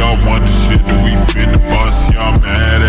y'all 0.00 0.16
want 0.26 0.46
the 0.46 0.54
shit 0.64 0.80
that 0.86 1.04
we 1.04 1.12
finna 1.28 1.60
bust, 1.68 2.14
y'all 2.14 2.32
mad 2.40 2.79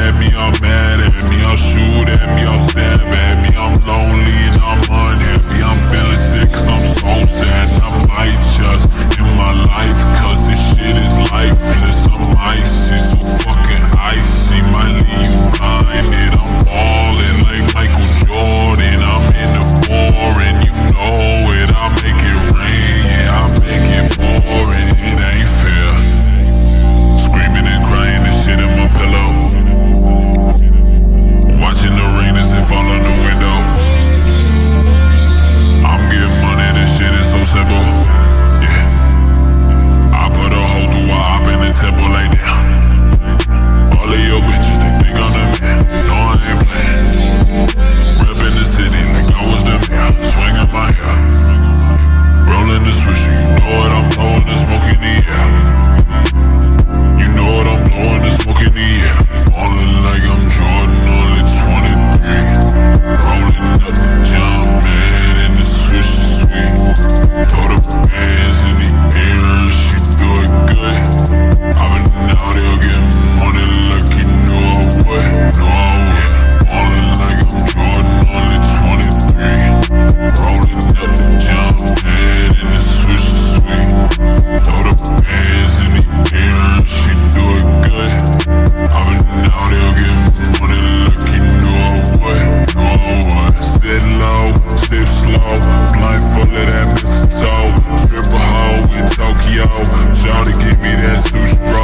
full 96.34 96.44
of 96.44 96.66
that 96.70 96.88
mistletoe. 96.96 97.74
triple 98.08 98.38
hoe 98.38 98.86
in 98.98 99.06
Tokyo. 99.09 99.66
Shawty 100.14 100.54
give 100.64 100.80
me 100.80 100.96
that 101.02 101.20
sushi 101.26 101.59
roll. 101.74 101.81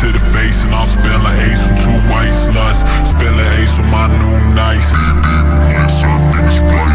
to 0.00 0.10
the 0.12 0.24
face 0.32 0.64
and 0.64 0.72
I'll 0.72 0.86
spell 0.86 1.20
an 1.20 1.36
ace 1.44 1.68
on 1.68 1.76
two 1.76 1.92
white 2.08 2.32
sluts. 2.32 2.80
Spell 3.04 3.36
an 3.36 3.60
ace 3.60 3.76
on 3.78 3.84
my 3.92 4.08
new 4.08 4.32
nights. 4.56 4.96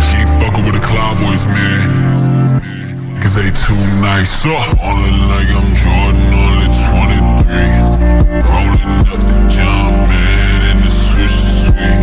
She 0.10 0.18
ain't 0.18 0.34
fucking 0.42 0.66
with 0.66 0.74
the 0.74 0.82
Cowboys, 0.82 1.46
man. 1.46 1.86
Cause 3.22 3.36
they 3.36 3.52
too 3.54 3.78
nice. 4.02 4.32
So, 4.42 4.50
all 4.50 5.06
like 5.30 5.54
I'm 5.54 5.70
Jordan, 5.78 6.34
only 6.34 6.66
23. 6.66 7.46
Rolling 8.50 8.90
up 8.98 9.22
the 9.22 9.38
jump, 9.54 10.10
man, 10.10 10.62
and 10.66 10.80
the 10.84 10.90
switch 10.90 11.30
is 11.30 11.70
sweet. 11.70 11.95